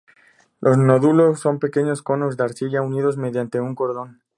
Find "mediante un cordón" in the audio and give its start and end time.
3.17-4.23